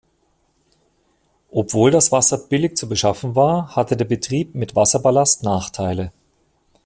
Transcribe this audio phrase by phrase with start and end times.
[1.51, 6.11] Obwohl das Wasser billig zu beschaffen war, hatte der Betrieb mit Wasserballast Nachteile.